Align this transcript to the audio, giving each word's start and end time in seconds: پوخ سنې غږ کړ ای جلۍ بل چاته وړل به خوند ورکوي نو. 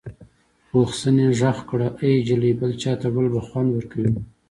پوخ 0.69 0.89
سنې 1.01 1.27
غږ 1.39 1.57
کړ 1.69 1.79
ای 2.03 2.11
جلۍ 2.27 2.53
بل 2.59 2.71
چاته 2.81 3.07
وړل 3.11 3.29
به 3.33 3.41
خوند 3.47 3.69
ورکوي 3.71 4.09
نو. 4.13 4.21